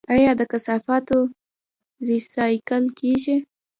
[0.15, 1.17] آیا د کثافاتو
[2.07, 3.37] ریسایکل کیږي؟